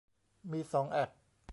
[0.51, 1.09] มีสองแอค